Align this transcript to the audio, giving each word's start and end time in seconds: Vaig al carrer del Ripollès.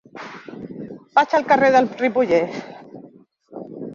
Vaig 1.17 1.35
al 1.39 1.45
carrer 1.51 1.69
del 1.77 1.89
Ripollès. 2.01 2.57